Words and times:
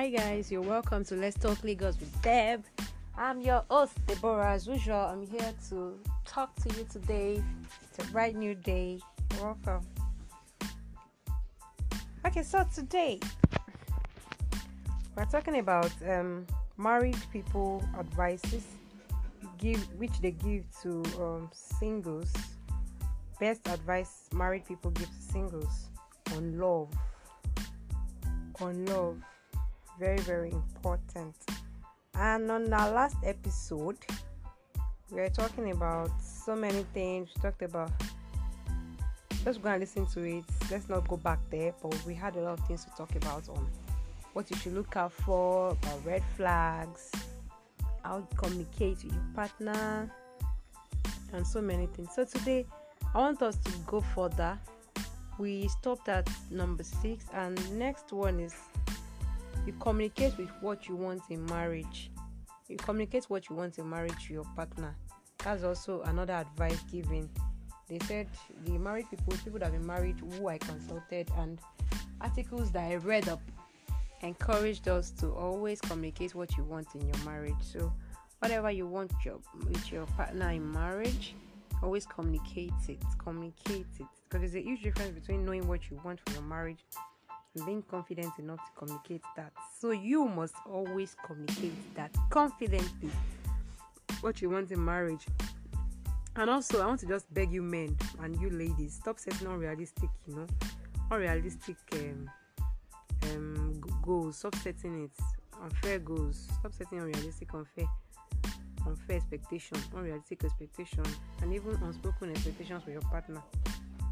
Hi 0.00 0.08
guys, 0.08 0.50
you're 0.50 0.62
welcome 0.62 1.04
to 1.04 1.14
Let's 1.14 1.36
Talk 1.36 1.62
Lagos 1.62 2.00
with 2.00 2.22
Deb. 2.22 2.64
I'm 3.18 3.42
your 3.42 3.62
host, 3.68 3.92
Deborah. 4.06 4.54
As 4.54 4.66
usual, 4.66 4.96
I'm 4.96 5.26
here 5.26 5.52
to 5.68 6.00
talk 6.24 6.56
to 6.62 6.74
you 6.74 6.86
today. 6.90 7.44
It's 7.82 8.08
a 8.08 8.10
bright 8.10 8.34
new 8.34 8.54
day. 8.54 9.00
Welcome. 9.42 9.86
Okay, 12.26 12.42
so 12.42 12.66
today 12.74 13.20
we're 15.14 15.26
talking 15.26 15.58
about 15.58 15.92
um, 16.08 16.46
married 16.78 17.18
people 17.30 17.84
advices 17.98 18.64
give 19.58 19.82
which 19.98 20.18
they 20.22 20.30
give 20.30 20.64
to 20.82 21.02
um, 21.20 21.50
singles. 21.52 22.32
Best 23.38 23.68
advice 23.68 24.30
married 24.32 24.64
people 24.66 24.92
give 24.92 25.08
to 25.08 25.22
singles 25.30 25.90
on 26.34 26.58
love. 26.58 26.88
On 28.62 28.86
love 28.86 29.18
very 30.00 30.18
very 30.20 30.50
important. 30.50 31.36
And 32.14 32.50
on 32.50 32.72
our 32.72 32.90
last 32.90 33.16
episode 33.22 33.98
we 35.10 35.20
were 35.20 35.28
talking 35.28 35.72
about 35.72 36.10
so 36.22 36.56
many 36.56 36.84
things. 36.94 37.28
We 37.36 37.42
talked 37.42 37.62
about 37.62 37.92
let's 39.44 39.58
go 39.58 39.68
and 39.68 39.80
listen 39.80 40.06
to 40.06 40.20
it. 40.22 40.44
Let's 40.70 40.88
not 40.88 41.06
go 41.06 41.18
back 41.18 41.38
there 41.50 41.74
but 41.82 41.94
we 42.06 42.14
had 42.14 42.34
a 42.36 42.40
lot 42.40 42.58
of 42.58 42.66
things 42.66 42.84
to 42.86 42.90
talk 42.96 43.14
about 43.14 43.46
on 43.50 43.68
what 44.32 44.50
you 44.50 44.56
should 44.56 44.72
look 44.72 44.96
out 44.96 45.12
for 45.12 45.70
about 45.70 46.06
red 46.06 46.22
flags 46.36 47.10
how 48.02 48.16
you 48.18 48.28
communicate 48.36 49.04
with 49.04 49.12
your 49.12 49.26
partner 49.34 50.10
and 51.34 51.46
so 51.46 51.60
many 51.60 51.86
things. 51.88 52.08
So 52.14 52.24
today 52.24 52.64
i 53.14 53.18
want 53.18 53.42
us 53.42 53.56
to 53.56 53.72
go 53.86 54.00
further. 54.00 54.58
We 55.38 55.68
stopped 55.68 56.08
at 56.08 56.26
number 56.50 56.84
six 56.84 57.26
and 57.34 57.78
next 57.78 58.12
one 58.12 58.40
is 58.40 58.54
you 59.66 59.72
communicate 59.80 60.36
with 60.38 60.50
what 60.60 60.88
you 60.88 60.96
want 60.96 61.22
in 61.30 61.44
marriage. 61.46 62.10
You 62.68 62.76
communicate 62.76 63.24
what 63.24 63.48
you 63.48 63.56
want 63.56 63.78
in 63.78 63.88
marriage 63.88 64.26
to 64.26 64.32
your 64.32 64.44
partner. 64.56 64.94
That's 65.44 65.64
also 65.64 66.02
another 66.02 66.34
advice 66.34 66.80
given. 66.90 67.28
They 67.88 67.98
said 68.06 68.28
the 68.64 68.78
married 68.78 69.10
people 69.10 69.34
people 69.44 69.58
that 69.58 69.66
have 69.66 69.72
been 69.72 69.86
married 69.86 70.16
who 70.20 70.48
i 70.48 70.58
consulted 70.58 71.28
and 71.38 71.58
articles 72.20 72.70
that 72.70 72.92
i 72.92 72.94
read 72.96 73.28
up 73.28 73.40
encouraged 74.22 74.86
us 74.86 75.10
to 75.10 75.32
always 75.32 75.80
communicate 75.80 76.34
what 76.34 76.56
you 76.56 76.62
want 76.64 76.86
in 76.94 77.00
your 77.06 77.24
marriage. 77.24 77.54
So 77.60 77.92
whatever 78.38 78.70
you 78.70 78.86
want 78.86 79.12
your, 79.24 79.40
with 79.66 79.90
your 79.90 80.06
partner 80.06 80.50
in 80.50 80.70
marriage 80.70 81.34
always 81.82 82.06
communicate 82.06 82.72
it 82.88 83.02
communicate 83.18 83.86
it. 83.98 84.06
Because 84.28 84.52
there's 84.52 84.54
a 84.54 84.62
huge 84.62 84.82
difference 84.82 85.18
between 85.18 85.44
knowing 85.44 85.66
what 85.66 85.90
you 85.90 85.98
want 86.04 86.20
for 86.24 86.32
your 86.34 86.42
marriage 86.42 86.84
being 87.64 87.82
confident 87.82 88.32
enough 88.38 88.58
to 88.58 88.72
communicate 88.76 89.22
that. 89.36 89.52
So 89.78 89.90
you 89.90 90.26
must 90.26 90.54
always 90.70 91.16
communicate 91.24 91.72
that 91.94 92.14
confidently 92.30 93.10
what 94.20 94.40
you 94.40 94.50
want 94.50 94.70
in 94.70 94.84
marriage. 94.84 95.26
And 96.36 96.48
also, 96.48 96.80
I 96.80 96.86
want 96.86 97.00
to 97.00 97.06
just 97.06 97.32
beg 97.34 97.52
you 97.52 97.62
men 97.62 97.96
and 98.22 98.40
you 98.40 98.50
ladies, 98.50 98.94
stop 98.94 99.18
setting 99.18 99.48
unrealistic, 99.48 100.10
you 100.26 100.36
know, 100.36 100.46
unrealistic 101.10 101.76
um, 101.94 102.30
um, 103.24 103.80
goals. 104.02 104.38
Stop 104.38 104.54
setting 104.56 105.04
it 105.04 105.10
unfair 105.62 105.98
goals. 105.98 106.48
Stop 106.60 106.72
setting 106.72 107.00
unrealistic, 107.00 107.52
unfair, 107.52 107.86
unfair 108.86 109.16
expectations, 109.16 109.88
unrealistic 109.94 110.44
expectations, 110.44 111.08
and 111.42 111.52
even 111.52 111.74
unspoken 111.82 112.30
expectations 112.30 112.84
with 112.86 112.92
your 112.92 113.02
partner 113.02 113.42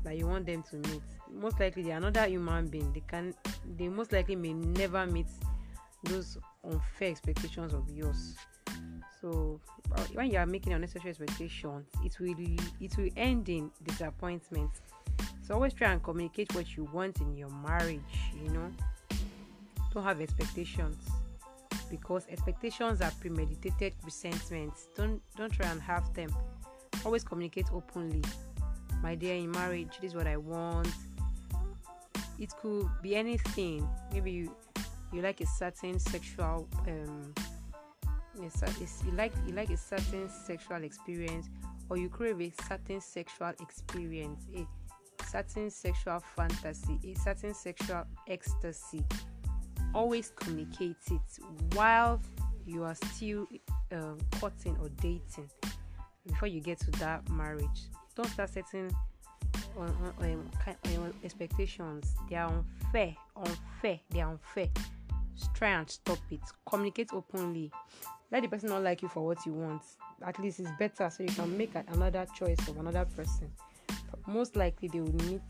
that 0.09 0.17
you 0.17 0.27
want 0.27 0.47
them 0.47 0.62
to 0.62 0.77
meet. 0.77 1.03
Most 1.31 1.61
likely 1.61 1.83
they're 1.83 1.98
another 1.98 2.27
human 2.27 2.67
being. 2.67 2.91
They 2.95 3.03
can 3.06 3.34
they 3.77 3.89
most 3.89 4.11
likely 4.11 4.37
may 4.37 4.55
never 4.55 5.06
meet 5.06 5.27
those 6.05 6.39
unfair 6.65 7.10
expectations 7.10 7.75
of 7.75 7.91
yours. 7.91 8.37
So 9.21 9.60
uh, 9.94 10.00
when 10.15 10.31
you 10.31 10.38
are 10.38 10.47
making 10.47 10.72
unnecessary 10.72 11.10
expectations 11.10 11.87
it 12.03 12.19
will 12.19 12.34
it 12.81 12.97
will 12.97 13.10
end 13.16 13.50
in 13.50 13.71
disappointment. 13.84 14.71
So 15.43 15.55
always 15.55 15.75
try 15.75 15.93
and 15.93 16.03
communicate 16.03 16.55
what 16.55 16.75
you 16.75 16.84
want 16.93 17.21
in 17.21 17.37
your 17.37 17.50
marriage 17.50 18.00
you 18.43 18.50
know. 18.50 18.71
Don't 19.93 20.05
have 20.05 20.22
expectations 20.22 20.97
because 21.91 22.27
expectations 22.31 23.03
are 23.03 23.12
premeditated 23.21 23.93
resentments. 24.05 24.88
Don't 24.97 25.21
don't 25.37 25.53
try 25.53 25.69
and 25.69 25.82
have 25.82 26.15
them. 26.15 26.34
Always 27.05 27.25
communicate 27.25 27.66
openly 27.75 28.22
my 29.03 29.14
dear 29.14 29.34
in 29.36 29.50
marriage 29.50 29.98
this 30.00 30.10
is 30.10 30.16
what 30.16 30.26
i 30.26 30.36
want. 30.36 30.88
It 32.38 32.54
could 32.62 32.88
be 33.03 33.16
anything. 33.16 33.88
Maybe 34.12 34.31
you 34.31 34.56
you 35.12 35.22
like 35.22 35.41
a 35.41 35.47
certain 35.47 35.98
sexual 35.98 36.69
um 36.86 37.34
you 38.41 39.12
like 39.16 39.32
you 39.47 39.54
like 39.54 39.70
a 39.70 39.76
certain 39.76 40.28
sexual 40.28 40.84
experience 40.84 41.48
or 41.88 41.97
you 41.97 42.08
crave 42.08 42.41
a 42.41 42.53
certain 42.69 43.00
sexual 43.00 43.53
experience 43.60 44.47
a 44.54 44.64
certain 45.25 45.70
sexual 45.70 46.20
fantasy 46.37 47.00
a 47.04 47.14
certain 47.19 47.54
sexual 47.54 48.04
ecstasy. 48.28 49.04
Always 49.94 50.32
communicate 50.37 50.97
it 51.10 51.75
while 51.75 52.20
you 52.66 52.84
are 52.84 52.94
still 52.94 53.48
um, 53.91 54.19
courting 54.38 54.76
or 54.81 54.91
dating 55.00 55.50
before 56.26 56.48
you 56.48 56.60
get 56.60 56.78
to 56.81 56.91
that 56.92 57.28
marriage 57.31 57.88
don't 58.19 58.31
start 58.31 58.51
setting 58.51 58.91
um, 59.79 60.12
on 60.21 61.15
expectations. 61.23 62.17
They 62.29 62.34
are 62.34 62.53
unfair, 62.53 63.15
unfair. 63.37 64.01
They 64.11 64.21
are 64.21 64.31
unfair. 64.33 64.67
Just 65.37 65.55
try 65.55 65.69
and 65.71 65.89
stop 65.89 66.19
it. 66.33 66.41
Communicate 66.69 67.11
openly. 67.12 67.71
Let 68.33 68.43
the 68.43 68.49
person 68.49 68.71
not 68.71 68.83
like 68.83 69.03
you 69.03 69.09
for 69.09 69.25
what 69.25 69.47
you 69.47 69.53
want. 69.53 69.83
At 70.27 70.37
least 70.41 70.59
it's 70.59 70.71
better 70.81 71.09
so 71.11 71.23
you 71.23 71.29
can 71.29 71.56
make 71.56 71.71
another 71.77 72.27
choice 72.37 72.59
of 72.67 72.79
another 72.79 73.06
person. 73.17 73.53
But 73.87 74.27
most 74.27 74.56
likely 74.56 74.89
they 74.89 74.99
will 74.99 75.15
meet 75.27 75.41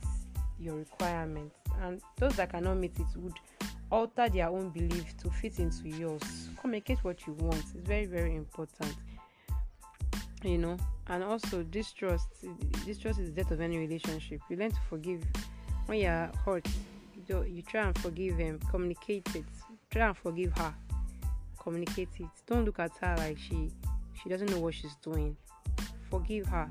your 0.61 0.77
requirements, 0.77 1.57
and 1.81 2.03
those 2.17 2.37
that 2.37 2.51
cannot 2.51 2.77
meet 2.77 2.99
it 2.99 3.07
would 3.17 3.39
alter 3.91 4.29
their 4.29 4.49
own 4.49 4.69
belief 4.69 5.17
to 5.23 5.31
fit 5.31 5.59
into 5.59 5.89
yours. 5.89 6.51
Communicate 6.61 7.03
what 7.03 7.27
you 7.27 7.33
want. 7.35 7.61
It's 7.75 7.89
very 7.89 8.05
very 8.05 8.37
important 8.37 8.95
you 10.43 10.59
know 10.59 10.77
and 11.09 11.25
also 11.25 11.63
distrust 11.65 12.29
distrust 12.85 13.19
is 13.19 13.33
the 13.33 13.43
death 13.43 13.51
of 13.51 13.61
any 13.61 13.79
relationship. 13.79 14.41
You 14.49 14.57
learn 14.57 14.71
to 14.71 14.81
forgive. 14.89 15.23
When 15.87 16.01
you're 16.01 16.31
hurt 16.45 16.67
you, 17.27 17.43
you 17.45 17.63
try 17.63 17.87
and 17.87 17.99
forgive 17.99 18.37
him 18.37 18.61
communicate 18.71 19.35
it. 19.35 19.45
Try 19.91 20.09
and 20.09 20.17
forgive 20.17 20.53
her 20.59 20.75
communicate 21.59 22.09
it. 22.19 22.27
Don't 22.47 22.65
look 22.65 22.79
at 22.79 22.93
her 23.01 23.15
like 23.19 23.39
she 23.39 23.71
she 24.21 24.29
doesn't 24.29 24.51
know 24.51 24.61
what 24.61 24.75
she's 24.75 24.97
doing. 24.97 25.37
Forgive 26.11 26.47
her. 26.47 26.69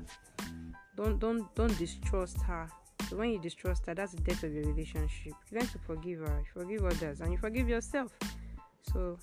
Don't 0.96 1.18
don't 1.18 1.54
don't 1.54 1.76
distrust 1.78 2.40
her. 2.42 2.68
So 3.08 3.16
when 3.16 3.30
you 3.30 3.38
distrust 3.38 3.86
her 3.86 3.94
that's 3.94 4.12
the 4.12 4.20
death 4.22 4.42
of 4.44 4.52
your 4.52 4.64
relationship. 4.64 5.34
You 5.50 5.58
learn 5.58 5.68
to 5.68 5.78
forgive 5.78 6.20
her. 6.20 6.42
Forgive 6.54 6.84
others 6.84 7.20
and 7.20 7.32
you 7.32 7.38
forgive 7.38 7.68
yourself. 7.68 8.12
So 8.92 9.18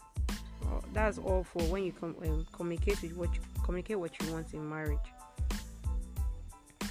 that's 0.94 1.18
all 1.18 1.44
for 1.44 1.62
when 1.64 1.84
you 1.84 1.92
com- 1.92 2.16
um, 2.24 2.46
communicate 2.52 3.02
with 3.02 3.16
what 3.18 3.34
you 3.34 3.42
communicate 3.64 4.00
what 4.00 4.12
you 4.22 4.32
want 4.32 4.54
in 4.54 4.68
marriage. 4.68 4.98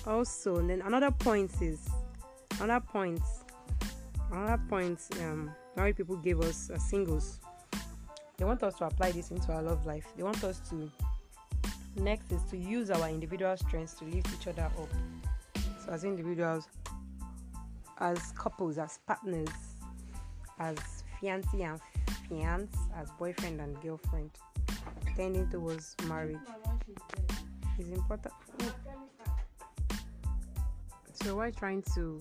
Also 0.06 0.56
then 0.66 0.82
another 0.82 1.10
point 1.10 1.50
is 1.62 1.88
another 2.60 2.84
point 2.84 3.20
another 4.30 4.62
point 4.68 5.00
um 5.20 5.50
married 5.76 5.96
people 5.96 6.16
give 6.16 6.40
us 6.40 6.70
as 6.70 6.82
singles. 6.88 7.40
They 8.36 8.44
want 8.44 8.62
us 8.62 8.74
to 8.76 8.86
apply 8.86 9.12
this 9.12 9.30
into 9.30 9.52
our 9.52 9.62
love 9.62 9.86
life. 9.86 10.06
They 10.16 10.24
want 10.24 10.42
us 10.44 10.60
to 10.70 10.90
next 11.96 12.32
is 12.32 12.42
to 12.50 12.56
use 12.56 12.90
our 12.90 13.08
individual 13.08 13.56
strengths 13.56 13.94
to 13.94 14.04
lift 14.04 14.28
each 14.38 14.48
other 14.48 14.64
up. 14.64 14.88
So 15.84 15.92
as 15.92 16.04
individuals 16.04 16.66
as 17.98 18.18
couples 18.32 18.78
as 18.78 18.98
partners 19.06 19.48
as 20.58 20.76
fiancé 21.20 21.62
and 21.62 21.80
fiance 22.28 22.76
as 22.96 23.10
boyfriend 23.18 23.60
and 23.60 23.80
girlfriend. 23.80 24.30
Tending 25.16 25.48
towards 25.48 25.94
marriage. 26.06 26.36
Is 27.78 27.88
important. 27.88 28.34
So 31.12 31.36
why 31.36 31.50
trying 31.50 31.82
to 31.94 32.20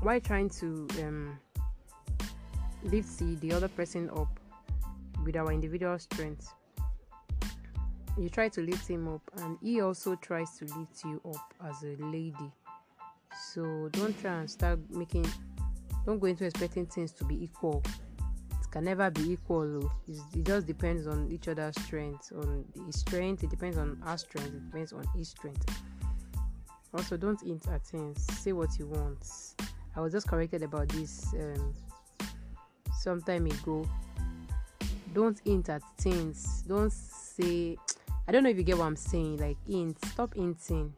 why 0.00 0.18
trying 0.18 0.50
to 0.60 0.88
um, 1.02 1.38
lift 2.82 3.18
the 3.18 3.52
other 3.52 3.68
person 3.68 4.10
up 4.10 4.40
with 5.24 5.36
our 5.36 5.52
individual 5.52 5.98
strengths? 5.98 6.48
You 8.18 8.28
try 8.28 8.48
to 8.48 8.60
lift 8.60 8.88
him 8.88 9.08
up 9.08 9.22
and 9.38 9.56
he 9.62 9.80
also 9.80 10.16
tries 10.16 10.58
to 10.58 10.64
lift 10.76 11.04
you 11.04 11.20
up 11.24 11.54
as 11.68 11.82
a 11.84 11.96
lady. 12.02 12.52
So 13.52 13.88
don't 13.92 14.18
try 14.20 14.40
and 14.40 14.50
start 14.50 14.80
making 14.90 15.26
don't 16.04 16.18
go 16.18 16.26
into 16.26 16.44
expecting 16.44 16.86
things 16.86 17.12
to 17.12 17.24
be 17.24 17.42
equal 17.44 17.82
can 18.72 18.84
never 18.84 19.10
be 19.10 19.32
equal. 19.32 19.90
it 20.08 20.44
just 20.44 20.66
depends 20.66 21.06
on 21.06 21.30
each 21.30 21.46
other's 21.46 21.80
strength. 21.82 22.32
On 22.34 22.64
his 22.86 23.00
strength, 23.00 23.44
it 23.44 23.50
depends 23.50 23.78
on 23.78 24.02
our 24.04 24.18
strength. 24.18 24.48
It 24.48 24.64
depends 24.70 24.92
on 24.92 25.04
his 25.14 25.28
strength. 25.28 25.64
Also, 26.94 27.16
don't 27.16 27.40
hint 27.42 27.68
at 27.68 27.86
things. 27.86 28.26
Say 28.40 28.52
what 28.52 28.78
you 28.78 28.86
want. 28.86 29.24
I 29.94 30.00
was 30.00 30.12
just 30.12 30.26
corrected 30.26 30.62
about 30.62 30.88
this 30.88 31.32
um, 31.34 31.74
some 32.98 33.20
time 33.20 33.46
ago. 33.46 33.86
don't 35.12 35.40
hint 35.44 35.68
at 35.68 35.82
things 35.98 36.62
don't 36.66 36.92
say 36.92 37.76
i 38.26 38.32
don't 38.32 38.42
know 38.42 38.48
if 38.48 38.56
you 38.56 38.62
get 38.62 38.78
what 38.78 38.86
i'm 38.86 38.96
saying 38.96 39.36
like 39.36 39.56
hint 39.68 39.96
stop 40.06 40.34
hinting 40.34 40.92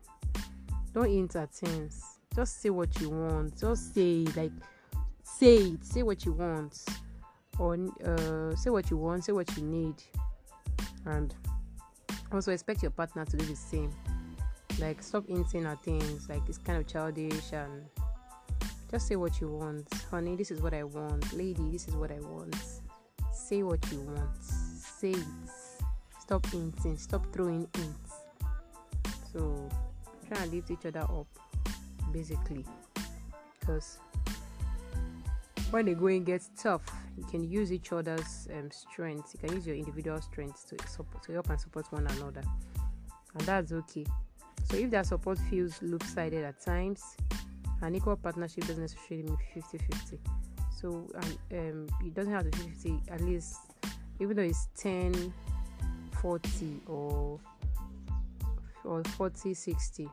don't 0.93 1.09
hint 1.11 1.35
at 1.35 1.50
things 1.53 2.19
just 2.35 2.61
say 2.61 2.71
what 2.71 3.00
you 3.00 3.11
want 3.11 3.59
just 3.59 3.94
say 3.94 4.25
like 4.37 4.53
say 5.23 5.56
it 5.56 5.85
say 5.85 6.03
what 6.03 6.25
you 6.25 6.32
want 6.32 6.85
or 7.58 7.74
uh, 8.04 8.54
say 8.56 8.70
what 8.70 8.90
you 8.90 8.96
want 8.96 9.24
say 9.24 9.32
what 9.32 9.56
you 9.56 9.62
need. 9.62 9.94
And 11.06 11.34
also 12.32 12.52
expect 12.52 12.82
your 12.82 12.90
partner 12.90 13.24
to 13.24 13.36
do 13.36 13.44
the 13.44 13.56
same. 13.56 13.90
Like 14.78 15.02
stop 15.02 15.26
hinting 15.28 15.66
at 15.66 15.82
things 15.84 16.28
like 16.28 16.42
it's 16.48 16.58
kind 16.58 16.78
of 16.78 16.86
childish 16.86 17.52
and 17.52 17.84
just 18.90 19.06
say 19.06 19.16
what 19.16 19.40
you 19.40 19.48
want. 19.48 19.88
Honey 20.10 20.36
this 20.36 20.50
is 20.50 20.60
what 20.60 20.74
i 20.74 20.82
want. 20.82 21.32
Lady 21.32 21.70
this 21.70 21.88
is 21.88 21.94
what 21.94 22.10
i 22.10 22.18
want. 22.20 22.56
Say 23.32 23.62
what 23.62 23.80
you 23.92 24.00
want. 24.00 24.42
Say 24.42 25.12
it. 25.12 25.24
Stop 26.20 26.46
hinting 26.46 26.96
stop 26.96 27.24
throwing 27.32 27.68
hints. 27.76 28.14
So 29.32 29.68
try 30.26 30.42
and 30.42 30.52
lift 30.52 30.70
each 30.70 30.86
other 30.86 31.00
up 31.00 31.26
basically. 32.12 32.64
Because 33.60 33.98
when 35.75 35.87
the 35.87 35.94
going 35.94 36.23
gets 36.23 36.50
tough 36.56 36.82
you 37.19 37.25
can 37.25 37.43
use 37.43 37.73
each 37.73 37.91
other's 37.91 38.47
um, 38.56 38.71
strengths. 38.71 39.35
You 39.35 39.41
can 39.41 39.56
use 39.56 39.67
your 39.67 39.75
individual 39.75 40.21
strengths 40.21 40.62
to, 40.67 40.76
support, 40.87 41.25
to 41.25 41.32
help 41.32 41.50
and 41.50 41.61
support 41.61 41.91
one 41.91 42.06
another. 42.06 42.43
And 43.35 43.43
that's 43.43 43.73
okay. 43.73 44.06
So 44.71 44.76
if 44.76 44.93
that 44.93 45.06
support 45.06 45.37
feels 45.50 45.82
loop-sided 45.82 46.44
at 46.44 46.61
times 46.61 47.03
an 47.82 47.97
equal 47.97 48.15
partnership 48.15 48.69
doesn't 48.69 48.82
necessarily 48.82 49.25
mean 49.25 49.37
50-50 49.56 50.19
so 50.81 50.88
um, 50.88 51.38
um, 51.50 51.87
it 52.05 52.15
doesn't 52.15 52.32
have 52.32 52.49
to 52.49 52.56
be 52.56 52.69
50 52.69 53.00
at 53.11 53.21
least 53.21 53.56
even 54.21 54.37
though 54.37 54.43
it's 54.43 54.69
10 54.76 55.35
40 56.23 56.81
or 56.87 57.41
or 58.85 59.03
40 59.05 59.53
60 59.53 60.09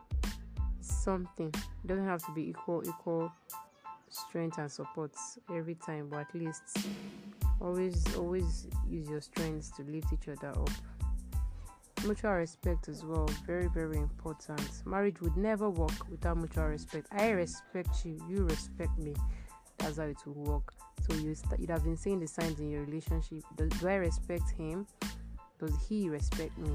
something. 0.82 1.48
It 1.48 1.86
doesn't 1.86 2.06
have 2.06 2.24
to 2.26 2.32
be 2.32 2.50
equal 2.50 2.82
equal 2.86 3.32
strength 4.14 4.58
and 4.58 4.70
support 4.70 5.12
every 5.54 5.74
time 5.74 6.08
but 6.08 6.20
at 6.20 6.34
least 6.34 6.78
always 7.60 8.16
always 8.16 8.66
use 8.88 9.08
your 9.08 9.20
strengths 9.20 9.70
to 9.70 9.82
lift 9.84 10.12
each 10.12 10.28
other 10.28 10.48
up. 10.48 10.70
Mutual 12.04 12.32
respect 12.32 12.88
as 12.88 13.04
well 13.04 13.28
very 13.46 13.68
very 13.68 13.98
important. 13.98 14.60
Marriage 14.84 15.20
would 15.20 15.36
never 15.36 15.70
work 15.70 16.10
without 16.10 16.36
mutual 16.36 16.66
respect. 16.66 17.06
I 17.12 17.30
respect 17.30 18.04
you 18.04 18.20
you 18.28 18.44
respect 18.44 18.98
me. 18.98 19.14
That's 19.78 19.98
how 19.98 20.04
it 20.04 20.16
will 20.26 20.34
work. 20.34 20.72
So 21.08 21.16
you 21.16 21.34
st- 21.34 21.60
you'd 21.60 21.70
have 21.70 21.84
been 21.84 21.96
seeing 21.96 22.20
the 22.20 22.28
signs 22.28 22.60
in 22.60 22.70
your 22.70 22.84
relationship. 22.84 23.42
Do, 23.56 23.68
do 23.68 23.88
i 23.88 23.94
respect 23.94 24.50
him? 24.50 24.86
Does 25.58 25.74
he 25.88 26.08
respect 26.08 26.56
me? 26.58 26.70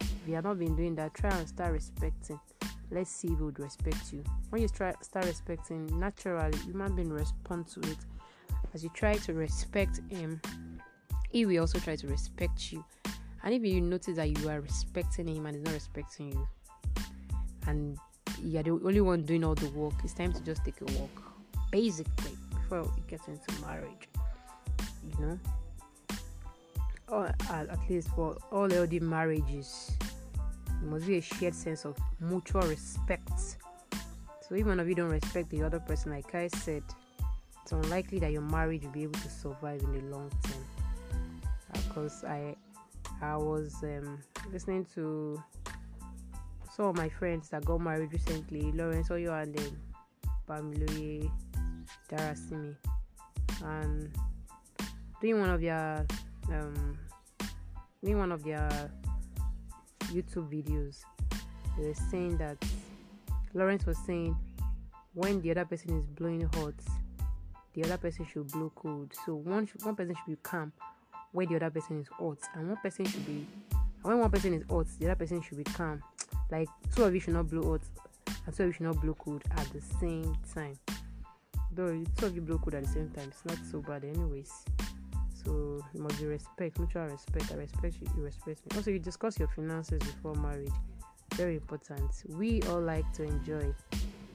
If 0.00 0.28
you 0.28 0.34
have 0.34 0.44
not 0.44 0.58
been 0.58 0.76
doing 0.76 0.94
that. 0.96 1.14
Try 1.14 1.30
and 1.30 1.48
start 1.48 1.72
respecting 1.72 2.40
let's 2.90 3.10
see 3.10 3.28
who 3.28 3.46
would 3.46 3.58
respect 3.58 4.12
you. 4.12 4.24
When 4.50 4.62
you 4.62 4.68
start 4.68 4.96
respecting 5.14 5.86
naturally 5.98 6.56
human 6.58 6.94
being 6.94 7.10
respond 7.10 7.68
to 7.68 7.80
it. 7.80 7.98
As 8.74 8.84
you 8.84 8.90
try 8.94 9.14
to 9.14 9.32
respect 9.32 10.00
him 10.08 10.40
he 11.30 11.46
will 11.46 11.60
also 11.60 11.78
try 11.78 11.96
to 11.96 12.06
respect 12.08 12.72
you. 12.72 12.84
And 13.42 13.54
if 13.54 13.64
you 13.64 13.80
notice 13.80 14.16
that 14.16 14.36
you 14.36 14.48
are 14.48 14.60
respecting 14.60 15.28
him 15.28 15.46
and 15.46 15.56
he's 15.56 15.64
not 15.64 15.74
respecting 15.74 16.32
you 16.32 16.48
and 17.66 17.98
you're 18.42 18.62
the 18.62 18.70
only 18.70 19.00
one 19.00 19.22
doing 19.22 19.44
all 19.44 19.54
the 19.54 19.68
work 19.70 19.94
it's 20.02 20.14
time 20.14 20.32
to 20.32 20.42
just 20.42 20.64
take 20.64 20.80
a 20.80 20.84
walk. 20.98 21.22
Basically 21.70 22.36
before 22.50 22.82
you 22.82 23.02
get 23.08 23.20
into 23.28 23.62
marriage 23.62 24.08
you 25.02 25.26
know? 25.26 25.38
Or 27.08 27.34
at 27.50 27.78
least 27.88 28.08
for 28.10 28.36
all 28.52 28.70
healthy 28.70 29.00
marriages 29.00 29.92
there 30.80 30.90
must 30.90 31.06
be 31.06 31.18
a 31.18 31.20
shared 31.20 31.54
sense 31.54 31.84
of 31.84 31.96
mutual 32.20 32.62
respect. 32.62 33.56
So 34.40 34.54
even 34.56 34.60
if 34.60 34.66
one 34.66 34.80
of 34.80 34.88
you 34.88 34.94
don't 34.94 35.10
respect 35.10 35.50
the 35.50 35.62
other 35.62 35.78
person, 35.78 36.12
like 36.12 36.34
I 36.34 36.48
said, 36.48 36.82
it's 37.62 37.72
unlikely 37.72 38.18
that 38.20 38.32
your 38.32 38.42
marriage 38.42 38.82
will 38.82 38.90
be 38.90 39.04
able 39.04 39.20
to 39.20 39.30
survive 39.30 39.80
in 39.80 39.92
the 39.92 40.16
long 40.16 40.30
term. 40.42 40.64
Because 41.72 42.24
uh, 42.24 42.28
I, 42.28 42.56
I 43.22 43.36
was 43.36 43.76
um, 43.82 44.18
listening 44.52 44.86
to 44.94 45.40
some 46.74 46.86
of 46.86 46.96
my 46.96 47.08
friends 47.08 47.48
that 47.50 47.64
got 47.64 47.80
married 47.80 48.12
recently, 48.12 48.72
Lawrence 48.72 49.08
Oyor 49.10 49.42
and 49.42 49.54
then 49.54 49.78
Bamiloye 50.48 51.30
Darasimi, 52.10 52.74
and 53.62 54.10
doing 55.20 55.40
one 55.40 55.50
of 55.50 55.60
their 55.60 56.06
um, 56.50 56.98
doing 58.02 58.18
one 58.18 58.32
of 58.32 58.42
their 58.42 58.90
YouTube 60.10 60.50
videos, 60.50 60.98
they 61.78 61.88
were 61.88 61.94
saying 61.94 62.36
that 62.38 62.56
Lawrence 63.54 63.86
was 63.86 63.98
saying 64.06 64.36
when 65.14 65.40
the 65.40 65.50
other 65.50 65.64
person 65.64 65.98
is 65.98 66.06
blowing 66.06 66.48
hot, 66.54 66.74
the 67.74 67.84
other 67.84 67.96
person 67.96 68.26
should 68.26 68.48
blow 68.48 68.70
cold. 68.74 69.12
So 69.24 69.34
one 69.34 69.68
one 69.82 69.96
person 69.96 70.14
should 70.14 70.32
be 70.32 70.38
calm 70.42 70.72
when 71.32 71.48
the 71.48 71.56
other 71.56 71.70
person 71.70 72.00
is 72.00 72.08
hot, 72.08 72.38
and 72.54 72.68
one 72.68 72.76
person 72.78 73.04
should 73.04 73.26
be 73.26 73.46
when 74.02 74.18
one 74.18 74.30
person 74.30 74.54
is 74.54 74.64
hot, 74.68 74.86
the 74.98 75.06
other 75.06 75.16
person 75.16 75.42
should 75.42 75.58
be 75.58 75.64
calm. 75.64 76.02
Like 76.50 76.68
two 76.94 77.04
of 77.04 77.14
you 77.14 77.20
should 77.20 77.34
not 77.34 77.48
blow 77.48 77.72
hot, 77.72 77.82
and 78.46 78.56
two 78.56 78.62
of 78.64 78.68
you 78.68 78.72
should 78.72 78.86
not 78.86 79.00
blow 79.00 79.14
cold 79.14 79.42
at 79.52 79.66
the 79.72 79.80
same 80.00 80.36
time. 80.54 80.78
Though 81.72 82.04
two 82.16 82.26
of 82.26 82.34
you 82.34 82.40
blow 82.42 82.58
cold 82.58 82.74
at 82.74 82.84
the 82.84 82.88
same 82.88 83.10
time, 83.10 83.28
it's 83.30 83.44
not 83.44 83.58
so 83.70 83.80
bad, 83.80 84.04
anyways. 84.04 84.52
So 85.44 85.82
it 85.94 86.00
must 86.00 86.18
be 86.20 86.26
respect, 86.26 86.78
mutual 86.78 87.06
respect. 87.06 87.52
I 87.52 87.54
respect 87.54 87.96
you, 88.00 88.08
you 88.16 88.22
respect 88.22 88.60
me. 88.60 88.76
Also, 88.76 88.90
you 88.90 88.98
discuss 88.98 89.38
your 89.38 89.48
finances 89.48 89.98
before 89.98 90.34
marriage. 90.34 90.72
Very 91.34 91.56
important. 91.56 92.10
We 92.28 92.62
all 92.62 92.80
like 92.80 93.10
to 93.14 93.22
enjoy, 93.22 93.74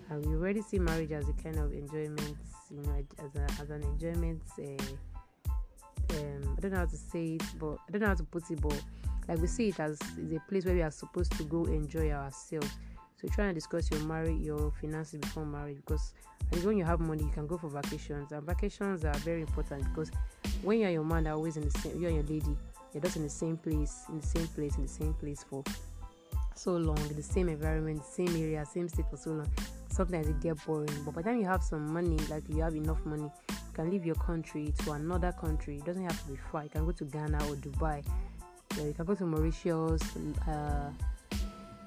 and 0.09 0.25
we 0.25 0.35
already 0.35 0.61
see 0.61 0.79
marriage 0.79 1.11
as 1.11 1.27
a 1.29 1.33
kind 1.33 1.57
of 1.57 1.73
enjoyment. 1.73 2.37
You 2.71 2.81
know, 2.81 3.05
as, 3.23 3.35
a, 3.35 3.61
as 3.61 3.69
an 3.69 3.83
enjoyment. 3.83 4.41
Uh, 4.57 4.83
um, 6.11 6.55
I 6.57 6.61
don't 6.61 6.71
know 6.71 6.79
how 6.79 6.85
to 6.85 6.97
say 6.97 7.33
it, 7.33 7.43
but 7.59 7.77
I 7.87 7.91
don't 7.91 8.01
know 8.01 8.07
how 8.07 8.15
to 8.15 8.23
put 8.23 8.49
it, 8.49 8.61
but 8.61 8.79
like 9.27 9.39
we 9.39 9.47
see 9.47 9.69
it 9.69 9.79
as 9.79 9.99
is 10.17 10.33
a 10.33 10.39
place 10.47 10.65
where 10.65 10.75
we 10.75 10.81
are 10.81 10.91
supposed 10.91 11.31
to 11.33 11.43
go 11.43 11.65
enjoy 11.65 12.11
ourselves. 12.11 12.69
So 13.21 13.27
try 13.29 13.45
and 13.45 13.55
discuss 13.55 13.89
your 13.89 14.01
marriage, 14.01 14.41
your 14.41 14.71
finances 14.81 15.19
before 15.19 15.45
marriage, 15.45 15.77
because 15.77 16.13
at 16.51 16.63
when 16.63 16.77
you 16.77 16.83
have 16.83 16.99
money, 16.99 17.23
you 17.23 17.31
can 17.31 17.47
go 17.47 17.57
for 17.57 17.69
vacations, 17.69 18.31
and 18.31 18.43
vacations 18.43 19.05
are 19.05 19.13
very 19.19 19.41
important 19.41 19.83
because 19.85 20.11
when 20.61 20.79
you 20.79 20.85
and 20.85 20.93
your 20.93 21.03
man 21.03 21.27
are 21.27 21.33
always 21.33 21.57
in 21.57 21.63
the 21.63 21.71
same, 21.79 21.99
you 21.99 22.07
and 22.07 22.15
your 22.15 22.25
lady, 22.25 22.57
you're 22.93 23.01
just 23.01 23.15
in 23.15 23.23
the 23.23 23.29
same 23.29 23.57
place, 23.57 24.03
in 24.09 24.19
the 24.19 24.27
same 24.27 24.47
place, 24.47 24.75
in 24.75 24.83
the 24.83 24.89
same 24.89 25.13
place 25.13 25.45
for 25.49 25.63
so 26.55 26.77
long, 26.77 26.97
in 27.09 27.15
the 27.15 27.23
same 27.23 27.49
environment, 27.49 28.03
same 28.03 28.35
area, 28.35 28.65
same 28.65 28.87
state 28.87 29.05
for 29.09 29.17
so 29.17 29.31
long. 29.31 29.51
Sometimes 29.89 30.27
it 30.27 30.39
get 30.41 30.63
boring. 30.65 30.89
But 31.03 31.15
by 31.15 31.21
the 31.21 31.29
time 31.29 31.39
you 31.39 31.45
have 31.45 31.63
some 31.63 31.91
money, 31.93 32.17
like 32.29 32.43
you 32.49 32.61
have 32.61 32.75
enough 32.75 33.05
money, 33.05 33.29
you 33.49 33.73
can 33.73 33.89
leave 33.89 34.05
your 34.05 34.15
country 34.15 34.73
to 34.79 34.91
another 34.91 35.31
country. 35.33 35.77
It 35.77 35.85
doesn't 35.85 36.03
have 36.03 36.21
to 36.23 36.31
be 36.31 36.37
far. 36.51 36.63
You 36.63 36.69
can 36.69 36.85
go 36.85 36.91
to 36.91 37.05
Ghana 37.05 37.37
or 37.49 37.55
Dubai. 37.55 38.03
Yeah, 38.77 38.85
you 38.85 38.93
can 38.93 39.05
go 39.05 39.15
to 39.15 39.25
Mauritius. 39.25 40.01
Uh, 40.47 40.89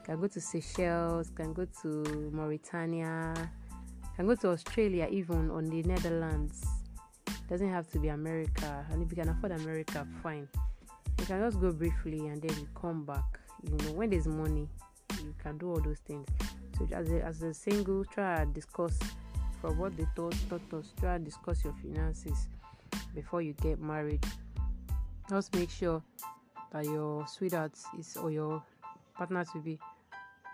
can 0.08 0.20
go 0.20 0.26
to 0.26 0.40
Seychelles. 0.40 1.30
Can 1.30 1.52
go 1.52 1.66
to 1.82 2.30
Mauritania. 2.32 3.34
Can 4.16 4.26
go 4.26 4.34
to 4.34 4.48
Australia, 4.48 5.06
even 5.10 5.50
on 5.50 5.66
the 5.66 5.82
Netherlands 5.82 6.64
doesn't 7.48 7.70
have 7.70 7.90
to 7.90 7.98
be 7.98 8.08
America. 8.08 8.86
And 8.90 9.02
if 9.02 9.10
you 9.10 9.16
can 9.16 9.30
afford 9.30 9.52
America, 9.52 10.06
fine. 10.22 10.48
You 11.18 11.24
can 11.24 11.40
just 11.40 11.60
go 11.60 11.72
briefly 11.72 12.28
and 12.28 12.40
then 12.42 12.56
you 12.58 12.68
come 12.78 13.04
back. 13.04 13.40
You 13.62 13.76
know, 13.76 13.92
when 13.92 14.10
there's 14.10 14.26
money, 14.26 14.68
you 15.22 15.34
can 15.42 15.58
do 15.58 15.70
all 15.70 15.80
those 15.80 15.98
things. 16.00 16.26
So 16.78 16.86
as 16.92 17.10
a, 17.10 17.24
as 17.24 17.42
a 17.42 17.54
single, 17.54 18.04
try 18.04 18.42
and 18.42 18.54
discuss 18.54 18.98
from 19.60 19.78
what 19.78 19.96
they 19.96 20.06
taught, 20.14 20.36
taught 20.48 20.74
us. 20.74 20.92
Try 21.00 21.14
and 21.14 21.24
discuss 21.24 21.64
your 21.64 21.74
finances 21.82 22.48
before 23.14 23.42
you 23.42 23.54
get 23.54 23.80
married. 23.80 24.24
Just 25.28 25.54
make 25.54 25.70
sure 25.70 26.02
that 26.72 26.84
your 26.84 27.26
sweetheart 27.26 27.72
is 27.98 28.16
or 28.16 28.30
your 28.30 28.62
partner 29.14 29.44
to 29.52 29.58
be 29.58 29.78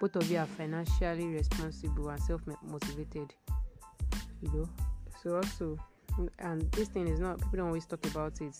both 0.00 0.16
of 0.16 0.30
you 0.30 0.38
are 0.38 0.46
financially 0.46 1.26
responsible 1.26 2.08
and 2.10 2.22
self 2.22 2.42
motivated. 2.62 3.34
You 4.42 4.52
know, 4.52 4.68
so 5.22 5.36
also 5.36 5.78
and 6.38 6.70
this 6.72 6.88
thing 6.88 7.08
is 7.08 7.20
not 7.20 7.38
people 7.38 7.58
don't 7.58 7.68
always 7.68 7.86
talk 7.86 8.04
about 8.06 8.40
it. 8.40 8.54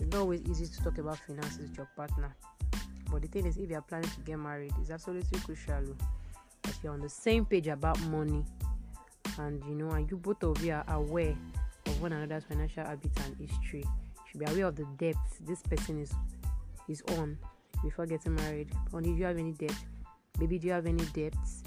It's 0.00 0.12
not 0.12 0.20
always 0.20 0.42
easy 0.42 0.66
to 0.66 0.84
talk 0.84 0.98
about 0.98 1.18
finances 1.18 1.58
with 1.58 1.76
your 1.76 1.88
partner. 1.96 2.34
But 3.10 3.22
the 3.22 3.28
thing 3.28 3.46
is 3.46 3.58
if 3.58 3.70
you're 3.70 3.82
planning 3.82 4.10
to 4.10 4.20
get 4.20 4.38
married 4.38 4.72
it's 4.80 4.90
absolutely 4.90 5.38
crucial 5.40 5.74
oh, 5.74 5.96
that 6.62 6.74
you're 6.82 6.92
on 6.92 7.00
the 7.00 7.08
same 7.08 7.44
page 7.44 7.68
about 7.68 8.00
money. 8.02 8.44
And 9.38 9.62
you 9.64 9.74
know 9.74 9.90
and 9.90 10.10
you 10.10 10.16
both 10.16 10.42
of 10.42 10.62
you 10.64 10.72
are 10.72 10.84
aware 10.88 11.36
of 11.86 12.02
one 12.02 12.12
another's 12.12 12.44
financial 12.44 12.84
habits 12.84 13.18
and 13.24 13.36
history. 13.36 13.84
You 13.84 14.22
should 14.30 14.40
be 14.40 14.46
aware 14.46 14.66
of 14.66 14.76
the 14.76 14.86
debts 14.96 15.38
this 15.40 15.62
person 15.62 16.00
is 16.00 16.12
is 16.88 17.02
on 17.18 17.38
before 17.82 18.06
getting 18.06 18.34
married. 18.34 18.70
And 18.92 19.06
if 19.06 19.18
you 19.18 19.24
have 19.24 19.38
any 19.38 19.52
debt 19.52 19.74
maybe 20.38 20.58
do 20.58 20.66
you 20.66 20.72
have 20.72 20.86
any 20.86 21.04
debts? 21.06 21.62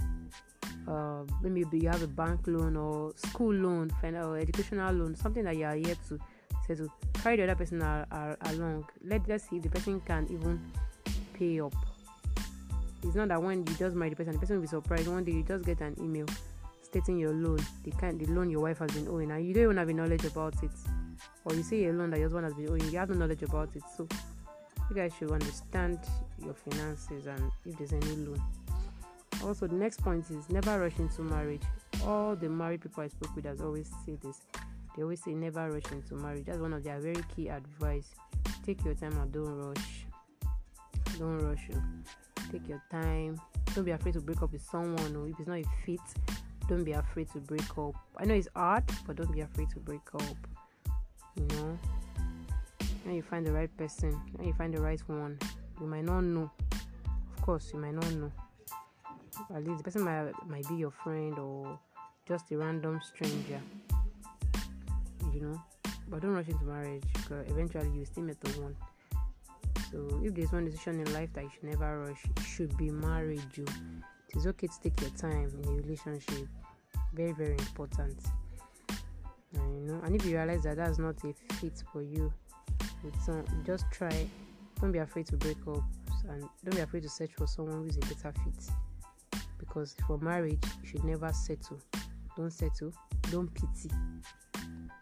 Uh, 0.88 1.24
maybe 1.42 1.80
you 1.80 1.90
have 1.90 2.04
a 2.04 2.08
bank 2.08 2.42
loan 2.46 2.78
or 2.78 3.12
school 3.16 3.54
loan, 3.54 3.92
or 4.04 4.38
educational 4.38 4.94
loan, 4.94 5.16
something 5.16 5.44
that 5.44 5.58
you 5.58 5.66
are 5.66 5.76
here 5.76 5.96
to 6.10 6.20
carry 7.22 7.38
the 7.38 7.44
other 7.44 7.56
person 7.56 7.82
a- 7.82 8.06
a- 8.12 8.52
along. 8.52 8.86
Let 9.04 9.28
let's 9.28 9.50
see 9.50 9.58
if 9.58 9.64
the 9.64 9.70
person 9.70 10.00
can 10.02 10.28
even 10.30 10.60
pay 11.34 11.60
up. 11.60 11.76
It's 13.04 13.16
not 13.16 13.28
that 13.30 13.42
when 13.42 13.66
you 13.66 13.74
just 13.76 13.96
marry 13.96 14.12
the 14.12 14.16
person 14.16 14.34
the 14.34 14.40
person 14.40 14.56
will 14.58 14.62
be 14.62 14.68
surprised. 14.68 15.08
One 15.08 15.24
day 15.24 15.34
you 15.34 15.44
just 15.44 15.66
get 15.66 15.82
an 15.82 15.96
email 16.00 16.28
stating 16.82 17.18
your 17.18 17.34
loan 17.34 17.60
the 17.84 17.92
kind 17.92 18.20
the 18.20 18.26
loan 18.28 18.50
your 18.50 18.62
wife 18.62 18.80
has 18.80 18.92
been 18.92 19.08
owing 19.08 19.32
and 19.32 19.46
you 19.46 19.54
don't 19.54 19.64
even 19.64 19.78
have 19.78 19.90
knowledge 19.90 20.26
about 20.26 20.56
it. 20.64 20.72
Or 21.46 21.54
you 21.56 21.64
say 21.64 21.86
a 21.86 21.94
loan 21.94 22.12
that 22.12 22.20
your 22.20 22.30
husband 22.30 22.46
has 22.46 22.54
been 22.54 22.70
owing 22.70 22.82
you 22.92 22.98
have 22.98 23.10
no 23.10 23.16
knowledge 23.16 23.44
about 23.44 23.76
it. 23.76 23.84
So 23.98 24.08
you 24.90 24.96
guys 24.96 25.14
should 25.18 25.32
understand 25.32 26.00
your 26.44 26.54
finances 26.54 27.28
and 27.28 27.52
if 27.66 27.78
there's 27.78 27.94
any 27.94 28.16
loan. 28.18 28.42
Also 29.44 29.68
the 29.68 29.76
next 29.76 30.02
point 30.02 30.30
is 30.30 30.50
never 30.50 30.80
rush 30.80 30.98
into 31.00 31.22
marriage. 31.22 31.64
All 32.06 32.36
the 32.36 32.50
married 32.50 32.82
people 32.82 33.04
i 33.04 33.08
spoke 33.08 33.36
with 33.36 33.46
has 33.46 33.62
always 33.62 33.92
say 34.06 34.18
this. 34.22 34.42
They 34.96 35.04
always 35.04 35.24
say 35.24 35.34
never 35.34 35.72
rush 35.72 35.92
into 35.92 36.16
marriage. 36.16 36.46
That's 36.46 36.60
one 36.60 36.74
of 36.74 36.84
their 36.84 37.00
very 37.00 37.24
key 37.36 37.50
advice. 37.50 38.10
Take 38.66 38.84
your 38.86 38.94
time 38.94 39.18
and 39.18 39.32
don't 39.32 39.58
rush. 39.58 40.06
Don't 41.18 41.40
rush 41.40 41.68
you 41.70 41.82
take 42.52 42.68
your 42.68 42.82
time. 42.92 43.40
Don't 43.74 43.86
be 43.86 43.92
afraid 43.92 44.14
to 44.14 44.22
break 44.22 44.42
up 44.42 44.52
with 44.52 44.62
someone 44.62 45.16
or 45.16 45.28
if 45.28 45.40
it's 45.40 45.48
not 45.48 45.60
a 45.60 45.66
fit 45.86 46.00
don't 46.68 46.84
be 46.84 46.94
afraid 46.94 47.30
to 47.32 47.38
break 47.40 47.78
up. 47.78 47.94
I 48.18 48.26
know 48.26 48.34
it's 48.34 48.48
hard 48.56 48.84
but 49.06 49.18
don't 49.18 49.32
be 49.32 49.42
afraid 49.42 49.70
to 49.72 49.80
break 49.80 50.02
up 50.16 50.22
you 51.36 51.46
know 51.48 51.78
when 53.06 53.16
you 53.16 53.22
find 53.22 53.46
the 53.46 53.52
right 53.52 53.76
person 53.78 54.20
when 54.36 54.48
you 54.48 54.54
find 54.54 54.74
the 54.74 54.82
right 54.82 55.02
one 55.08 55.38
you 55.80 55.88
might 55.88 56.06
not 56.06 56.22
know. 56.22 56.50
Of 57.38 57.42
course 57.42 57.72
you 57.74 57.80
might 57.80 57.94
not 57.94 58.10
know. 58.14 58.32
At 59.54 59.64
least 59.64 59.80
the 59.80 59.84
person 59.84 60.02
might, 60.02 60.32
might 60.48 60.68
be 60.68 60.76
your 60.76 60.92
friend 60.92 61.38
or 61.38 61.80
just 62.28 62.52
a 62.52 62.58
random 62.58 63.00
stranger 63.04 63.62
you 65.34 65.42
know? 65.42 65.62
But 66.08 66.22
don't 66.22 66.34
rush 66.34 66.48
into 66.48 66.66
marriage 66.66 67.04
because 67.14 67.48
eventually 67.50 67.90
you 67.92 68.06
still 68.06 68.24
meet 68.24 68.40
the 68.42 68.62
one. 68.62 68.76
So 69.92 70.22
if 70.24 70.34
there's 70.34 70.52
one 70.52 70.66
decision 70.66 71.00
in 71.00 71.14
life 71.14 71.32
that 71.34 71.44
you 71.44 71.50
should 71.54 71.70
never 71.70 72.02
rush 72.02 72.24
it 72.26 72.44
should 72.44 72.76
be 72.78 72.90
marriage 72.90 73.40
you 73.56 73.66
it 74.30 74.38
is 74.38 74.48
okay 74.48 74.68
to 74.68 74.80
take 74.82 75.00
your 75.02 75.12
time 75.12 75.52
in 75.62 75.70
a 75.70 75.72
relationship. 75.74 76.48
Very 77.14 77.34
very 77.34 77.58
important. 77.58 78.18
And, 79.54 79.88
you 79.88 79.94
know. 79.94 80.02
And 80.04 80.16
if 80.16 80.26
you 80.26 80.36
realize 80.36 80.64
that 80.64 80.78
that's 80.78 80.98
not 80.98 81.24
a 81.24 81.34
fit 81.54 81.84
for 81.94 82.02
you 82.02 82.34
with 83.06 83.22
some 83.22 83.46
just 83.66 83.86
try. 83.92 84.28
Don't 84.82 84.92
be 84.92 85.00
afraid 85.00 85.28
to 85.28 85.38
break 85.38 85.58
up 85.68 85.84
and 86.30 86.42
don't 86.64 86.76
be 86.76 86.82
afraid 86.82 87.04
to 87.04 87.10
search 87.10 87.32
for 87.38 87.48
someone 87.48 87.84
who's 87.84 87.98
a 87.98 88.02
better 88.02 88.34
fit. 88.44 89.42
Because 89.58 89.96
for 90.06 90.18
marriage 90.18 90.60
you 90.82 90.90
should 90.90 91.04
never 91.04 91.32
settle. 91.32 91.80
Don't 92.36 92.52
settle. 92.52 92.92
Don't 93.32 93.54
pity. 93.54 93.90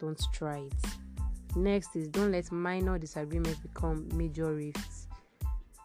Don't 0.00 0.20
try 0.32 0.58
it. 0.58 1.56
Next 1.56 1.96
is 1.96 2.08
don't 2.08 2.32
let 2.32 2.50
minor 2.52 2.98
disagreements 2.98 3.58
become 3.60 4.08
major 4.14 4.54
rifts. 4.54 5.08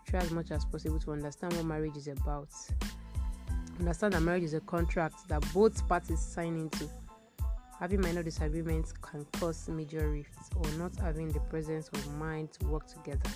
Try 0.06 0.20
as 0.20 0.32
much 0.32 0.52
as 0.52 0.66
possible 0.66 1.00
to 1.00 1.12
understand 1.12 1.54
what 1.54 1.66
marriage 1.66 1.96
is 1.96 2.08
about. 2.08 2.50
Understand 3.80 4.14
that 4.14 4.22
marriage 4.22 4.44
is 4.44 4.54
a 4.56 4.60
contract 4.62 5.28
that 5.30 5.44
both 5.54 5.88
parties 5.88 6.20
sign 6.20 6.58
into 6.58 6.90
having 7.80 8.02
minor 8.02 8.22
disagreements 8.22 8.94
can 9.02 9.26
cause 9.40 9.70
major 9.70 10.10
rifts 10.10 10.50
or 10.58 10.70
not 10.78 10.94
having 10.98 11.30
the 11.30 11.40
presence 11.40 11.88
of 11.94 12.14
mind 12.16 12.52
to 12.52 12.66
work 12.68 12.86
together. 12.88 13.30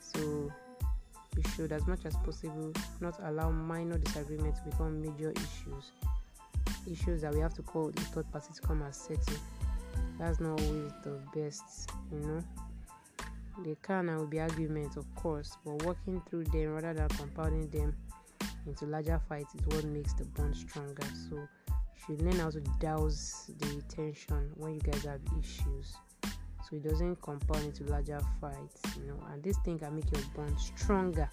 So 0.00 0.52
we 1.36 1.42
should 1.54 1.70
as 1.70 1.86
much 1.86 2.04
as 2.04 2.16
possible 2.16 2.72
not 3.00 3.14
allow 3.22 3.50
minor 3.50 3.96
disagreements 3.96 4.58
to 4.60 4.70
become 4.70 5.00
major 5.00 5.30
issues. 5.30 5.92
Issues 6.90 7.22
that 7.22 7.32
we 7.32 7.38
have 7.38 7.54
to 7.54 7.62
call 7.62 7.90
the 7.90 8.02
third 8.02 8.30
party 8.32 8.48
to 8.52 8.60
come 8.60 8.82
and 8.82 8.92
settle. 8.94 9.36
That's 10.18 10.40
not 10.40 10.60
always 10.60 10.90
the 11.04 11.20
best 11.32 11.90
you 12.10 12.18
know. 12.18 12.44
They 13.64 13.76
can 13.82 14.08
and 14.08 14.18
will 14.18 14.26
be 14.26 14.40
arguments 14.40 14.96
of 14.96 15.06
course 15.14 15.56
but 15.64 15.84
working 15.84 16.20
through 16.28 16.44
them 16.44 16.74
rather 16.74 16.94
than 16.94 17.08
compounding 17.08 17.70
them 17.70 17.94
into 18.66 18.86
larger 18.86 19.20
fights 19.28 19.54
is 19.54 19.60
what 19.66 19.84
makes 19.84 20.12
the 20.14 20.24
bond 20.24 20.56
stronger. 20.56 21.06
So 21.30 21.46
should 22.06 22.22
learn 22.22 22.38
how 22.38 22.50
to 22.50 22.60
douse 22.80 23.50
the 23.58 23.82
tension 23.88 24.50
when 24.56 24.74
you 24.74 24.80
guys 24.80 25.04
have 25.04 25.20
issues. 25.38 25.96
So 26.22 26.76
it 26.76 26.82
doesn't 26.82 27.20
compound 27.22 27.64
into 27.64 27.84
larger 27.84 28.20
fights 28.40 28.82
you 28.96 29.08
know. 29.08 29.18
And 29.32 29.42
this 29.42 29.56
thing 29.58 29.78
can 29.78 29.94
make 29.96 30.10
your 30.12 30.22
bond 30.34 30.58
stronger 30.58 31.30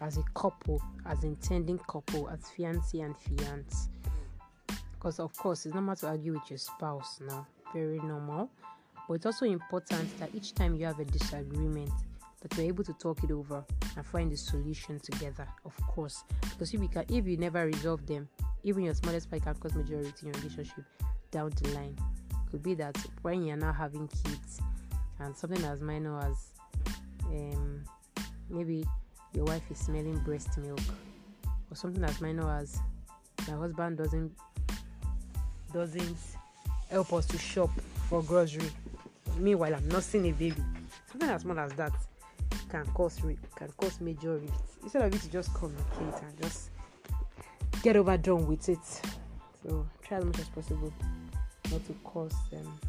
as 0.00 0.16
a 0.16 0.22
couple 0.34 0.80
as 1.06 1.24
intending 1.24 1.78
couple 1.78 2.28
as 2.28 2.40
fiancé 2.56 3.04
and 3.04 3.16
fiance. 3.16 3.88
Because 4.92 5.18
of 5.18 5.36
course 5.36 5.66
it's 5.66 5.74
normal 5.74 5.96
to 5.96 6.08
argue 6.08 6.34
with 6.34 6.50
your 6.50 6.58
spouse 6.58 7.20
now. 7.26 7.46
Very 7.74 7.98
normal. 7.98 8.50
But 9.08 9.14
it's 9.14 9.26
also 9.26 9.46
important 9.46 10.18
that 10.20 10.30
each 10.34 10.54
time 10.54 10.74
you 10.76 10.86
have 10.86 11.00
a 11.00 11.04
disagreement 11.04 11.90
that 12.42 12.56
you're 12.56 12.66
able 12.66 12.84
to 12.84 12.92
talk 12.94 13.22
it 13.24 13.30
over 13.30 13.64
and 13.96 14.06
find 14.06 14.32
a 14.32 14.36
solution 14.36 14.98
together 15.00 15.48
of 15.64 15.76
course. 15.88 16.22
Because 16.42 16.72
if 16.72 16.80
you 16.80 16.88
can 16.88 17.04
if 17.08 17.26
you 17.26 17.36
never 17.36 17.66
resolve 17.66 18.06
them 18.06 18.28
even 18.62 18.84
your 18.84 18.94
smallest 18.94 19.30
fight 19.30 19.42
can 19.42 19.54
cause 19.54 19.74
majority 19.74 20.12
in 20.22 20.28
your 20.28 20.34
relationship 20.36 20.84
down 21.30 21.52
the 21.62 21.68
line. 21.70 21.96
Could 22.50 22.62
be 22.62 22.74
that 22.74 22.96
when 23.22 23.44
you're 23.44 23.56
now 23.56 23.72
having 23.72 24.08
kids 24.08 24.60
and 25.20 25.36
something 25.36 25.64
as 25.64 25.80
minor 25.80 26.18
as 26.20 26.50
um, 27.26 27.84
maybe 28.48 28.84
your 29.32 29.44
wife 29.44 29.62
is 29.70 29.78
smelling 29.78 30.18
breast 30.20 30.58
milk 30.58 30.80
or 31.70 31.76
something 31.76 32.02
as 32.02 32.20
minor 32.20 32.50
as 32.58 32.80
my 33.48 33.54
husband 33.56 33.98
doesn't 33.98 34.32
doesn't 35.72 36.16
help 36.90 37.12
us 37.12 37.26
to 37.26 37.38
shop 37.38 37.70
for 38.08 38.22
grocery. 38.22 38.68
Meanwhile 39.38 39.76
i'm 39.76 39.88
nursing 39.88 40.26
a 40.26 40.32
baby. 40.32 40.62
Something 41.10 41.30
as 41.30 41.42
small 41.42 41.58
as 41.58 41.72
that 41.74 41.92
can 42.68 42.84
cause 42.86 43.20
can 43.56 43.68
cause 43.76 44.00
major 44.00 44.38
rifts 44.38 44.76
instead 44.82 45.02
of 45.02 45.12
you 45.12 45.20
to 45.20 45.30
just 45.30 45.54
communicate 45.54 46.22
and 46.22 46.42
just 46.42 46.70
get 47.82 47.96
over 47.96 48.16
done 48.16 48.46
with 48.46 48.68
it. 48.68 48.84
So 49.62 49.86
try 50.02 50.18
as 50.18 50.24
much 50.24 50.38
as 50.38 50.48
possible 50.48 50.92
not 51.70 51.84
to 51.86 51.92
cause 52.04 52.34
um, 52.52 52.80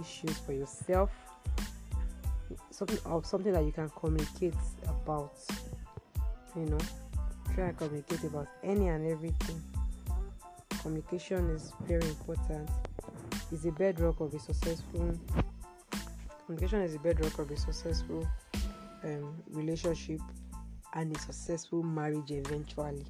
issues 0.00 0.38
for 0.38 0.52
yourself. 0.52 1.10
Something 2.70 2.98
of 3.06 3.26
something 3.26 3.52
that 3.52 3.64
you 3.64 3.72
can 3.72 3.88
communicate 3.90 4.54
about 4.86 5.32
you 6.56 6.66
know. 6.66 6.78
Try 7.54 7.66
and 7.68 7.76
communicate 7.76 8.24
about 8.24 8.48
any 8.62 8.88
and 8.88 9.06
everything. 9.10 9.62
Communication 10.80 11.50
is 11.50 11.72
very 11.86 12.06
important. 12.08 12.68
It's 13.50 13.62
the 13.62 13.72
bedrock 13.72 14.20
of 14.20 14.32
a 14.32 14.38
successful 14.38 15.18
communication 16.46 16.82
is 16.82 16.92
the 16.94 16.98
bedrock 16.98 17.38
of 17.38 17.50
a 17.50 17.56
successful 17.56 18.26
um, 19.04 19.34
relationship 19.50 20.20
and 20.94 21.14
a 21.14 21.18
successful 21.18 21.82
marriage 21.82 22.30
eventually 22.30 23.04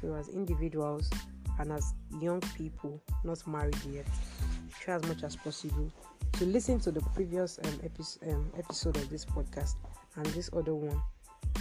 so 0.00 0.14
as 0.14 0.28
individuals 0.28 1.10
and 1.58 1.72
as 1.72 1.94
young 2.20 2.40
people 2.56 3.00
not 3.24 3.44
married 3.46 3.76
yet. 3.90 4.06
Try 4.80 4.94
as 4.94 5.04
much 5.06 5.22
as 5.22 5.36
possible 5.36 5.90
to 6.32 6.44
listen 6.44 6.78
to 6.80 6.90
the 6.90 7.00
previous 7.14 7.58
um, 7.64 7.80
epi- 7.82 8.30
um, 8.30 8.50
episode 8.56 8.96
of 8.96 9.10
this 9.10 9.24
podcast 9.24 9.74
and 10.16 10.26
this 10.26 10.50
other 10.52 10.74
one. 10.74 11.00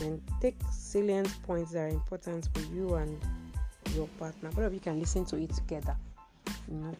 And 0.02 0.22
take 0.42 0.56
salient 0.72 1.34
points 1.44 1.72
that 1.72 1.80
are 1.80 1.88
important 1.88 2.50
for 2.54 2.62
you 2.74 2.96
and 2.96 3.20
your 3.96 4.08
partner. 4.20 4.52
Both 4.52 4.74
you 4.74 4.80
can 4.80 5.00
listen 5.00 5.26
to 5.26 5.38
it 5.38 5.50
together 5.50 5.96
you 6.68 6.78
know 6.78 6.96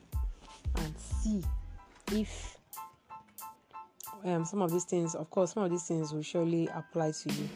and 0.78 0.94
see 0.98 1.44
if 2.12 2.58
um, 4.26 4.46
some 4.46 4.62
of 4.62 4.72
these 4.72 4.86
things 4.86 5.16
of 5.16 5.30
course 5.30 5.54
some 5.54 5.64
of 5.64 5.70
these 5.70 5.84
things 5.84 6.14
will 6.14 6.22
surely 6.22 6.68
apply 6.74 7.12
to 7.12 7.32
you 7.34 7.50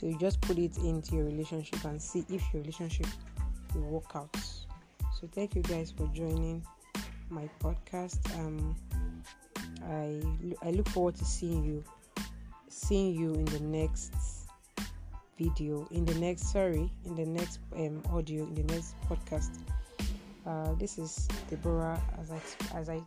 so 0.00 0.06
you 0.06 0.18
just 0.18 0.40
put 0.40 0.56
it 0.56 0.78
into 0.78 1.16
your 1.16 1.26
relationship 1.26 1.84
and 1.84 2.00
see 2.00 2.24
if 2.30 2.42
your 2.54 2.62
relationship 2.62 3.06
will 3.74 3.82
work 3.82 4.10
out. 4.14 4.34
So 5.20 5.28
thank 5.30 5.54
you 5.54 5.62
guys 5.62 5.90
for 5.90 6.06
joining 6.14 6.64
my 7.28 7.48
podcast. 7.60 8.18
Um 8.38 8.74
i 9.88 10.20
i 10.62 10.70
look 10.70 10.88
forward 10.88 11.14
to 11.14 11.24
seeing 11.24 11.64
you 11.64 11.82
seeing 12.68 13.14
you 13.14 13.32
in 13.34 13.44
the 13.46 13.60
next 13.60 14.12
video 15.38 15.88
in 15.90 16.04
the 16.04 16.14
next 16.14 16.52
sorry 16.52 16.90
in 17.06 17.14
the 17.14 17.24
next 17.24 17.60
um, 17.76 18.02
audio 18.10 18.44
in 18.44 18.54
the 18.54 18.74
next 18.74 18.94
podcast. 19.08 19.58
Uh, 20.46 20.74
this 20.74 20.98
is 20.98 21.28
deborah 21.50 22.00
as 22.20 22.30
i 22.30 22.78
as 22.78 22.88
i 22.88 23.00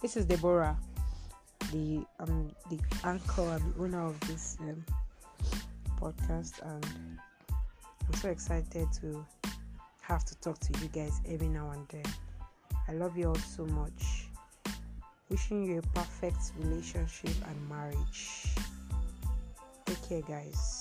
this 0.00 0.16
is 0.16 0.24
deborah 0.24 0.76
the 1.72 2.04
um 2.18 2.50
the 2.70 2.78
anchor 3.04 3.42
and 3.42 3.74
owner 3.78 4.06
of 4.06 4.18
this 4.20 4.56
um, 4.60 4.84
podcast 6.00 6.60
and 6.62 6.86
i'm 8.06 8.14
so 8.14 8.28
excited 8.30 8.88
to 9.00 9.24
have 10.10 10.24
to 10.24 10.34
talk 10.40 10.58
to 10.58 10.80
you 10.80 10.88
guys 10.88 11.20
every 11.28 11.46
now 11.46 11.70
and 11.70 11.86
then. 11.88 12.12
I 12.88 12.92
love 12.94 13.16
you 13.16 13.28
all 13.28 13.36
so 13.36 13.64
much. 13.66 14.26
Wishing 15.28 15.62
you 15.62 15.78
a 15.78 15.82
perfect 15.96 16.52
relationship 16.58 17.36
and 17.46 17.68
marriage. 17.68 18.48
Take 19.86 20.08
care 20.08 20.22
guys 20.22 20.79